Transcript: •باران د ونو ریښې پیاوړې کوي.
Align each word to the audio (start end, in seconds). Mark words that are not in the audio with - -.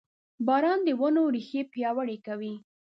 •باران 0.47 0.79
د 0.87 0.89
ونو 1.01 1.23
ریښې 1.35 1.61
پیاوړې 1.73 2.17
کوي. 2.27 2.53